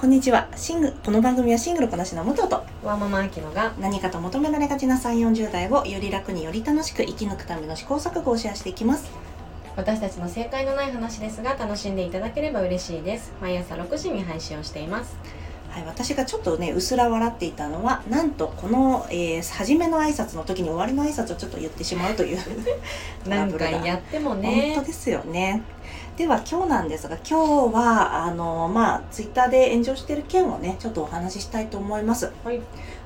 [0.00, 0.48] こんにちは。
[0.56, 3.74] シングこの番組はシングルこなしの武藤とワーママアキノが。
[3.78, 9.10] 何かと求められがちな3 4 0代をより楽により楽しく生き抜くための試行錯誤をシェアしていきます。
[9.76, 13.34] 私たちの正解のない話ですが楽しんでいただければ嬉しいです。
[13.42, 15.18] 毎朝6時に配信をしています。
[15.68, 22.38] はい、私がちょっとねうすら笑っていたのはなんとこの、えー、初めの挨拶の時に終わりの挨拶をちょっと言ってしまうという
[23.28, 24.72] 何回やってもね。
[24.76, 25.62] 本当ですよね
[26.16, 32.30] では今日なんですが今日はあのまあツイッターで炎上してる件をねちょっとお話ししたいと思います。
[32.44, 32.60] はい。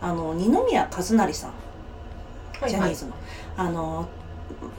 [0.00, 1.50] あの二宮和也さん。
[2.60, 3.12] はいジャニーズの、
[3.56, 4.06] あの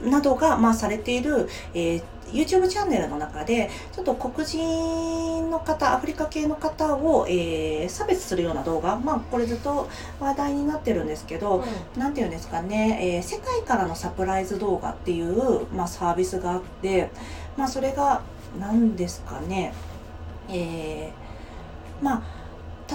[0.04, 11.62] などが、まあ、されている、えー YouTube チャンネルの中でちょっと黒人の方アフリカ系の方を、えー差別するような動画、まあ、これずっと話題になってるんですけど、
[11.96, 17.10] なんていうんですかね、えー世界からのサプライズ動画っていう、まあ、サービスがあって、
[17.56, 18.22] まあ、それが
[18.58, 19.72] 何ですかね、
[20.48, 22.42] えーまあ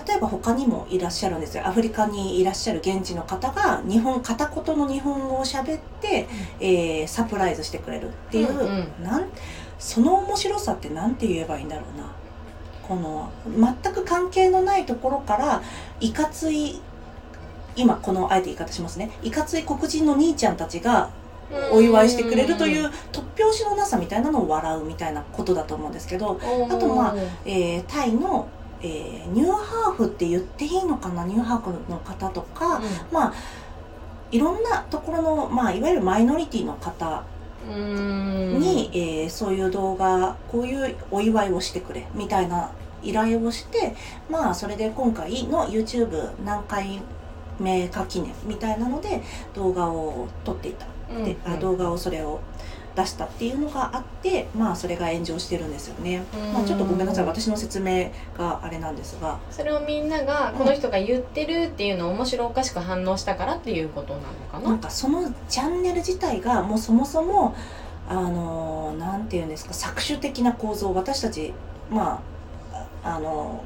[0.05, 1.65] 例えば他にもいらっしゃるんですよ。
[1.65, 6.27] アフリカにいらっしゃる現地の方が日本片言の日本語を喋って、
[6.59, 8.67] えーサプライズしてくれるっていう、うん
[9.01, 9.29] うなん
[9.79, 12.11] その面白さって何て言えばいいんだろうな。
[12.87, 13.31] この
[13.83, 15.63] 全く関係のないところから
[15.99, 16.79] いかつい
[17.75, 19.09] 今このあえて言い方しますね。
[19.23, 21.09] いかつい黒人の兄ちゃんたちが
[21.71, 28.47] お祝いしてくれるという突拍子のなさみたいなのを笑うみたいなことだと思うんですけど、ああとまあえータイの、
[28.81, 31.23] えーニューハーフって言っていいのかな？
[31.25, 32.81] ニューハーフの方とか、
[33.11, 33.33] まあ
[34.31, 37.23] いろんなところの、まあ、いわゆるマイノリティの方
[37.69, 38.59] うん。
[38.59, 42.71] に、えーそういう動画こういうお祝いをしてくれみたいな
[43.03, 43.95] 依頼をして
[44.29, 47.01] まあそれで今回の YouTube 何回
[47.59, 49.21] 目か記念みたいなので
[49.53, 52.39] 動画を撮っていたうんで、あ動画をそれを
[52.95, 56.53] 出したっていうのがあってまあそれが炎上してるんですよね、うん。
[56.53, 57.25] まあ、ちょっとごめんなさい。
[57.25, 59.37] 私の説明があれなんですが。
[59.51, 64.69] それをみんながこの人が言ってるっていうのを面白おかしく反応したからっていうことなのかな？
[64.69, 67.55] んなかそのチャンネル自体がもうそもそも
[68.09, 71.53] あのなんていうんですか搾取的な構造私たち
[71.91, 72.21] ま
[72.73, 73.63] あああの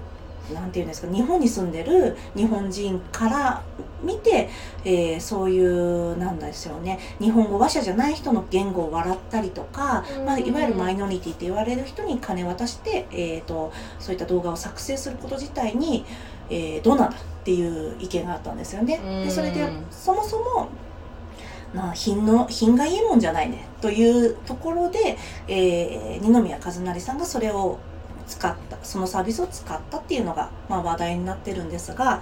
[0.53, 3.63] なんていうんですか日本に住んでる日本人から
[4.03, 4.50] 見て、
[4.84, 16.06] えーそういうなんですよね日本語話者じゃない人の言語を笑ったりとか、まあ、いわゆるマイノリティって言われる人に金渡して、えー、とそういった動画を作成すること自体に、
[16.50, 18.97] えーどうなんだっていう意見があったんですよね。
[19.24, 20.69] でそれでうんそもそも
[21.74, 27.80] な品の品がいいもんじゃないねというところで、えー二宮和也さんがそれを
[28.31, 32.22] 使ったそのサービスを使ったっていうのが、まあ、話題になってるんですが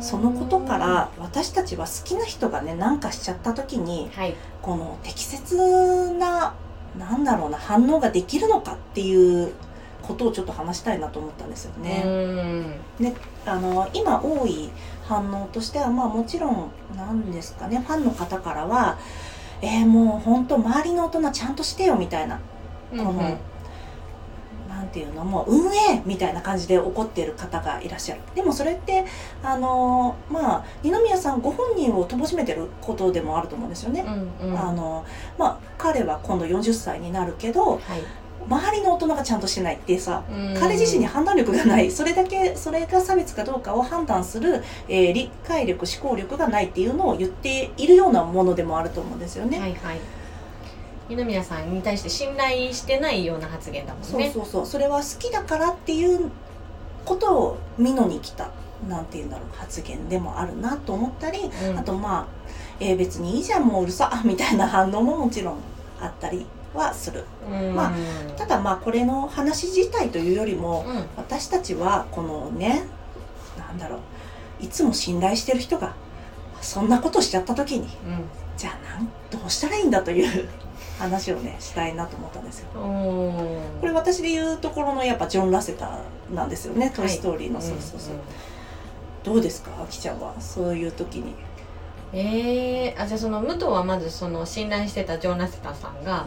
[0.00, 4.34] そのことから私たちは好きな人がね何かしちゃった時にはい。
[4.62, 6.54] この適切な
[6.98, 9.52] なんだろうな反応ができるのかっていう
[10.02, 12.02] ことをちょっと話したいなと思ったんですよね。
[12.04, 12.74] うん。
[13.46, 14.70] あの今多い
[15.06, 18.98] 反応としてはまあもちろんなんですかねファンの方からは
[19.62, 22.38] 「えー、もう本当周りの大人ちゃんとしてよ」みたいな
[22.92, 23.38] うんこの
[24.80, 28.22] なんていうのもう運営みたいな感じで怒っている方がいらっしゃる。
[28.34, 29.04] でもそれって
[29.42, 34.04] あのまあ二宮さんご本人を貶めてることでもあると思うんですよね。
[34.40, 34.58] うんうん。
[34.58, 35.04] あの
[35.38, 37.80] まあ彼は今度40歳になるけどはい。
[38.48, 40.54] 周りの大人がちゃんとしてないってさうん。
[40.58, 41.90] 彼自身に判断力がない。
[41.90, 49.60] それだけそれが差別かどうかを判断する、えー理解力思考力がないっていうのを言っているようなものでもあると思うんですよね。
[49.60, 50.00] はいはい
[51.16, 54.66] 二宮さんに対して信頼してないような発言だもんそうねそうそう。
[54.66, 56.30] それは好きだからっていう
[57.04, 58.50] ことを見のに来た
[58.88, 61.78] なんていうんだろう発言でもあるなと思ったり、うん。
[61.78, 62.26] あとまあ、
[62.78, 65.56] えー別にいいじゃんもううるさみたいな反応ももちろん
[66.00, 67.24] あったりはする。
[67.50, 67.74] うん。
[67.74, 67.92] まあ
[68.36, 70.96] ただまあこれの話自体というよりもうん。
[71.16, 72.84] 私たちはこのね
[73.58, 73.98] なんだろう
[74.64, 75.94] いつも信頼してる人が
[76.60, 77.88] そんなことしちゃった時に
[78.56, 80.48] じゃあなんどうしたらいいんだという
[81.00, 82.66] 話をねしたいなと思ったんですよ。
[82.72, 88.20] これ私で言うところのやっぱジョン・ラセターなんですよね「トイ・ストーリーの」はいそうそうそう、んん
[89.24, 90.34] どうですかあきちゃんは？
[90.40, 91.34] そういう時に。
[92.12, 96.26] えー、あじゃあその武藤はまずその信頼してたジョーナセタさんが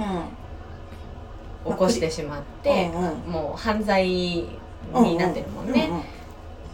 [1.65, 3.31] 起こしてしまって、うんうん。
[3.31, 4.47] もう犯罪に
[5.17, 5.99] なってるもんね、うんう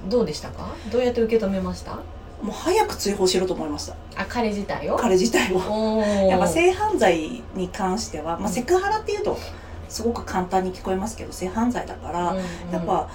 [0.07, 0.09] ん。
[0.09, 0.75] どうでしたか？
[0.91, 1.97] どうやって受け止めました？
[2.41, 3.95] もう早く追放しろと思いました。
[4.15, 4.95] あ彼自体を？
[4.95, 6.01] 彼自体を。
[6.27, 8.53] やっぱ性犯罪に関しては、まあ、うん。
[8.53, 9.37] セクハラっていうと
[9.89, 12.43] すごく簡単に聞こえますけど性犯罪だから、うんうん。
[12.71, 13.09] やっぱ、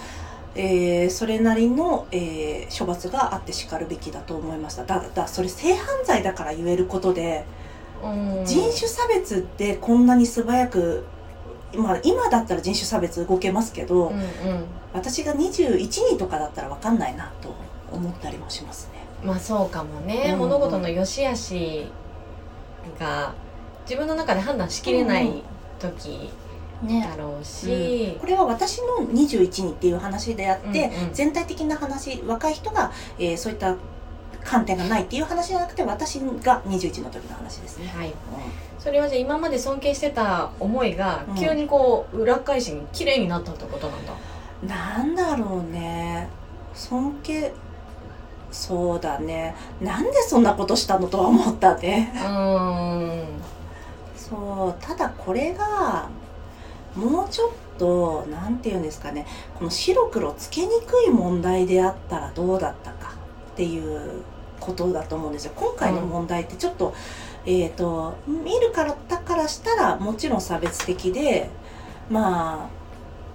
[0.54, 4.84] えーそれなりの、えー処罰があってしかるべきだと思いました。
[4.84, 7.44] だだそれ性犯罪だから言えることで、
[8.02, 8.44] うん。
[8.44, 11.04] 人種差別でこんなに素早く
[11.76, 14.24] まあ、今だったら人種差別動けますけど、うんうん。
[14.92, 17.52] 私が21人とかだったら分かんないなと
[17.90, 19.03] 思ったりもしますね。
[19.24, 20.38] まあそうかもね、うんうん。
[20.40, 21.86] 物事の良し悪し
[22.98, 23.34] が
[23.84, 25.42] 自分の中で判断しきれない
[25.78, 26.30] 時
[26.82, 31.14] ねだろうし、これは私の21人っていう話であって、うんうん。
[31.14, 33.76] 全体的な話若い人が、えーそういった
[34.44, 37.86] 観点がないっていう話じゃなくて私が21の時の話ですね。
[37.96, 38.12] はい、う
[38.78, 41.34] それはじゃあ今まで尊敬してた思いがうん。
[41.34, 46.28] 急にこう裏返しに綺麗になったってことなんだ、んなんだろうね。
[46.74, 47.52] 尊敬
[48.54, 49.56] そうだね。
[49.80, 52.12] なんでそんなことしたのとは思ったね。
[52.14, 53.26] うーん。
[54.16, 56.08] そうただこれが
[56.94, 59.26] もうちょっとなんて言うんですかね。
[59.58, 63.14] この白黒つけにくい問題であったらどうだったか
[63.52, 64.22] っていう
[64.60, 65.52] ことだと思うんですよ。
[65.56, 66.94] 今回の問題ってちょっと,、
[67.44, 71.50] えっ、と見るからだからしたらもちろん差別的で
[72.08, 72.83] まあ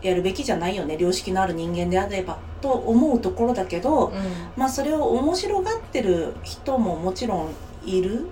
[0.02, 4.14] やるべきじゃないよね良識のある人間であればと思うところだけど、うん。
[4.56, 7.50] まあそれを面白がってる人ももちろん
[7.86, 8.28] いる。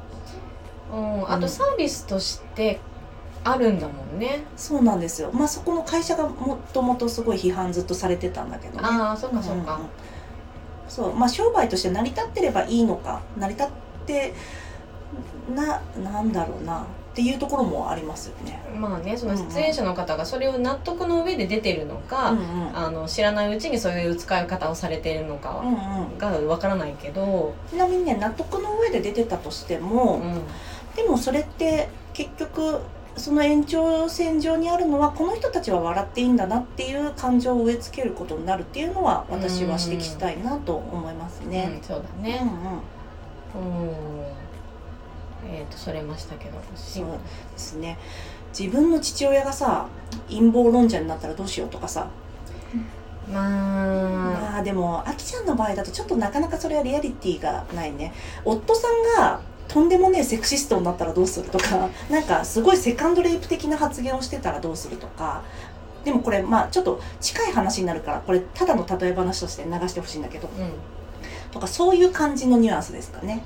[0.92, 2.80] うん、あとサービスとして
[3.44, 5.32] あるんだもんね、そうなんですよ。
[5.34, 8.82] まあそこの会社がもともとすごい批判ずっとされてたんだけどね。
[8.84, 9.66] ああそっかそうんうん。
[10.88, 11.14] そう。
[11.14, 13.70] まあ商売として成り立ってればいいのか成り立っ
[14.06, 14.34] て
[15.54, 16.86] ななんだろうな
[17.18, 18.62] っていうところもありますよね。
[18.78, 22.78] まあねその出演者の方がそれを納得の上で出てるのか、うんうん。
[22.78, 30.42] あの知らないうちにそういう使い方をされているのかうんうん、がわからないけど、ちなみにね納得の上で出てたとしても、うん。
[30.96, 32.82] でもそれって結局
[33.16, 41.66] その延長線上にあるのはこの人たちは笑っていいんだなっていう感情を植え付けることになるっていうのは私は指摘したいなと思いますうね。
[41.66, 42.40] ん、そうだうんね、
[43.56, 43.62] うん。
[43.62, 44.47] うん
[45.46, 46.58] えっ、とそれましたけど。
[46.76, 47.98] そうですね。
[48.58, 49.88] 自分の父親がさ
[50.30, 52.08] 陰謀論者になったらどうしようとかさ、
[53.32, 54.48] まあ。
[54.52, 58.14] まあでもあきちゃんの場合だとちょっとなかなかそれはリアリティがないね。
[58.46, 65.42] 夫さんがとんでもねえセクシストになったらどうするとか なんかすごいセカンドレイプ的な発言をしてたらどうするとか。
[66.06, 70.48] でもこれまあちょっと近い話になるからこれただの例え話として流してほしいんだけど。
[70.58, 70.72] うん。
[71.52, 73.44] とかそういう感じのニュアンスですかね。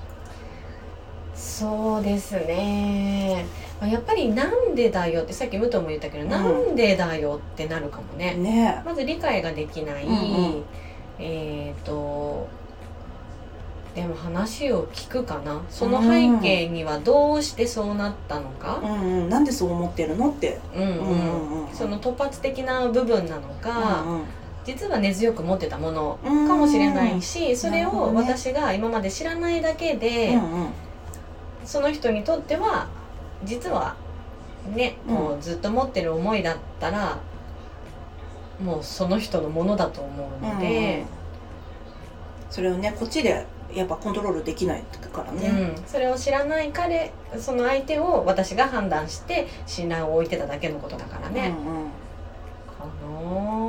[1.41, 3.45] そうですね。
[3.79, 6.29] まあやっぱりなんでだよってさっき武藤も言ったけど、ん。
[6.29, 8.35] なんでだよってなるかもね。
[8.35, 8.81] ね。
[8.85, 10.17] まず理解ができない、うんう
[10.59, 10.63] ん。
[11.17, 12.47] えっ、と
[13.95, 15.61] でも話を聞くかな。
[15.69, 20.59] その背景にはどうしてそうなったのうか、んうん、なんでそう思ってるのって。
[20.75, 20.87] うんうん。
[20.87, 21.73] うんうんうん。
[21.73, 24.25] その突発的な部分なのか、うんうん。
[24.63, 30.67] 実は根強く持ってたものうんかもしれないし、それを私が今まで知らないだけで、うんうん
[31.65, 32.87] その人にとっては
[33.43, 33.95] 実は
[34.75, 35.13] ね、うん。
[35.13, 37.17] もうずっと持ってる思いだったら
[38.63, 41.03] もうその人のものだと思うので、
[42.49, 45.39] それをねこっちでやっぱコントロールできないからうん。
[45.39, 51.89] ね、それを知らない彼その相手を私が判断して信頼を置いてただけのことだからね、うんうん。
[52.77, 53.60] かな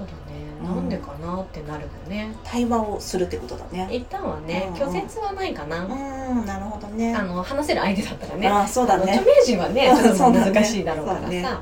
[0.00, 0.76] そうだね、うん。
[0.76, 2.34] なんでかなってなるよね。
[2.42, 3.88] 対話をするってことだね。
[3.90, 7.14] 一旦はね、うん拒絶はないかな、うんなるほどね。
[7.14, 8.48] あの話せる相手だったらね。
[8.48, 9.12] あそうだね。
[9.12, 11.26] あの著名人はねうんちょっと難しいだろうからさ。
[11.26, 11.58] そうだね。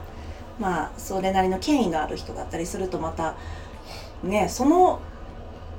[0.61, 3.35] まあそれなりの権威のある人だったりするとまた
[4.23, 5.01] ねその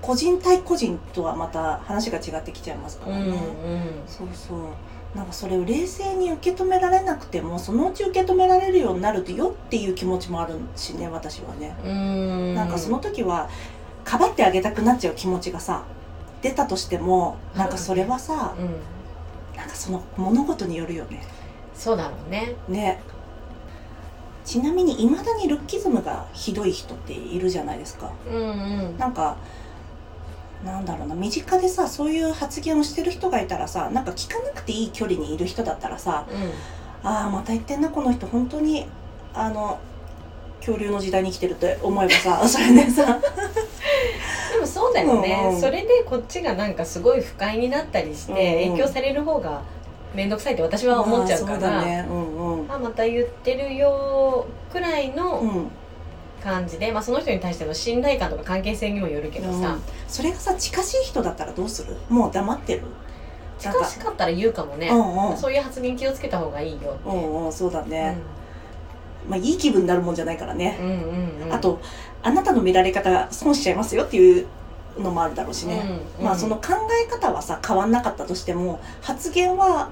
[0.02, 3.40] 個人対個人とはまた話が違ってきちゃいますからね、うんうん。
[4.08, 4.60] そうそう
[5.16, 12.54] なんかそれを冷静に受け止められなくてもそのうち受け止められるようになるよっていう気持ちもあるしね私はね、ん。
[12.56, 13.50] なんかその時は
[14.04, 15.84] かばってあげたくなっちゃう気持ちがさ
[16.42, 18.76] 出たとしてもなんかそれはさうん。
[19.58, 21.22] なんかその物事によるよね。
[21.74, 22.56] そうだろうね。
[22.70, 23.02] ね。
[24.46, 28.12] ちなみにいまだにルッキズムがひどい人っているじゃないですか。
[28.26, 28.44] うんう
[28.94, 28.98] ん。
[28.98, 29.36] なんか
[30.64, 36.26] なんだろうな身近でさそういう発言をしてる人がいたらさなんか聞かなくていい距離にいる人だったらさ
[37.04, 38.86] ああまた言ってんなこの人本当に
[39.34, 39.80] あの
[40.60, 43.20] 恐竜の時代に生きてるって思えばさ それでさ。
[44.52, 45.62] でもそうだよね、うんうん。
[45.62, 48.78] それでこっちがなんかすごい不快になったりしてうんうん。
[48.78, 49.62] 影響される方が
[50.14, 52.06] 面倒くさいって私は思っちゃうかまあね。
[52.10, 52.72] うんうん。
[52.72, 55.72] あまた言ってるよくらいうのん
[56.44, 59.82] 感じで、まあ、その人に対しての信頼感とか関係性にもよるけどさ、うん。
[60.08, 61.96] それがさ近しい人だったらどうする？
[62.10, 62.84] もう黙ってる？
[63.60, 65.38] 近しかったら言うかもね、うんうん。
[65.38, 68.18] そういう発言気をつけた方がいいよって、うんうんそうだね、
[69.28, 71.48] まあいい気分になるもんじゃないからね、うん、うんうん。
[71.48, 71.82] うんあと
[72.24, 74.48] あなたの見られ方が損しちゃいますよっていう
[74.98, 75.82] のもあるだろうしね、
[76.18, 76.26] うんうん。
[76.26, 76.74] まあその考
[77.06, 79.90] え方はさ変わんなかったとしても発言は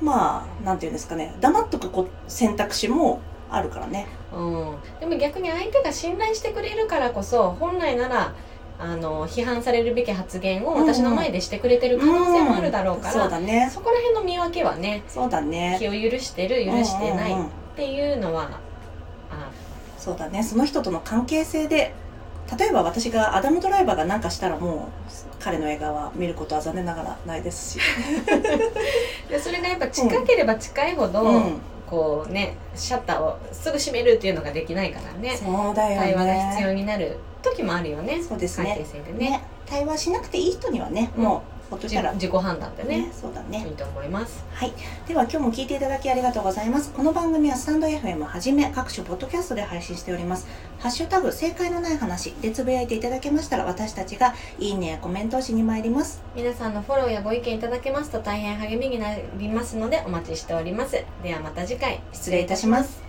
[0.00, 1.34] まあなんていうんですかね。
[1.40, 8.34] 黙っとくこ選択肢もあるからねうん、でも逆に相手が信頼してくれるからこそ本来なら
[8.78, 13.68] あの批判されるべき発言を私の前でしてくれてる可能性もあるだろうから、そうだね。
[13.72, 15.76] そこら辺の見分けはねそうだね。
[15.80, 17.50] 気を許してる許してないっうんうんうん。
[17.76, 18.50] ていうのは、
[19.30, 19.50] あ
[19.98, 20.44] そうだね。
[20.44, 21.92] その人との関係性で
[22.56, 25.08] 例えば私がアダム・ドライバーが何かしたらもう
[25.40, 27.80] 彼の映画は見ることは残念ながらないですし、
[29.28, 35.36] でそれがやっぱ近ければ近いほど、うん、こうねシャッターをすぐ閉めるっていうのができないからね。
[35.36, 35.96] そうだよね。
[35.96, 38.22] 対話が必要になる時もあるよね。
[38.22, 39.30] そうです関係ね性でね。
[39.30, 39.42] ね。
[39.66, 41.24] 対話しなくていい人にはね、うん。
[41.24, 44.72] もうほっといたら自自己判断でねねそうだねいいと思いますはい。
[45.06, 46.92] では今日も聞いていただきありがとうございます。
[46.92, 50.48] この番組はスタンド FM はじめ各種ポッドキャストで配信しております。
[50.80, 56.20] ハッシュタグ正解のない話でつぶやいていただけましたら私たちがいいねやコメントをしに参ります。
[56.34, 63.07] 皆さんのフォローやご意見いただけますと大変励みになりますのでお待ちしておりますではまた次回失礼いたします。